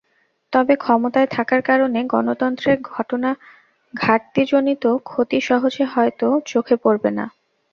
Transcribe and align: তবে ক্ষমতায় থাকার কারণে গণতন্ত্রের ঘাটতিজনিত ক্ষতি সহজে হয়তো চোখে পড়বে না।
তবে 0.53 0.73
ক্ষমতায় 0.77 1.29
থাকার 1.31 1.61
কারণে 1.61 1.99
গণতন্ত্রের 2.13 2.77
ঘাটতিজনিত 3.93 4.83
ক্ষতি 5.09 5.39
সহজে 5.41 5.83
হয়তো 5.93 6.27
চোখে 6.45 6.75
পড়বে 6.83 7.09
না। 7.17 7.25